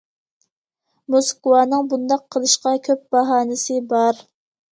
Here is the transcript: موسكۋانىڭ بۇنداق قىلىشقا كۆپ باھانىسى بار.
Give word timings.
موسكۋانىڭ 1.15 1.91
بۇنداق 1.91 2.23
قىلىشقا 2.35 2.73
كۆپ 2.87 3.03
باھانىسى 3.17 3.77
بار. 3.93 4.25